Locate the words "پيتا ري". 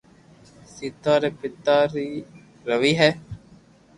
1.39-2.07